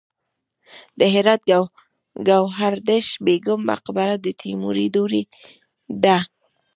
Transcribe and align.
د 0.99 1.01
هرات 1.13 1.41
ګوهردش 2.27 3.07
بیګم 3.25 3.59
مقبره 3.71 4.15
د 4.21 4.27
تیموري 4.41 4.87
دورې 4.95 5.23
ده 6.03 6.17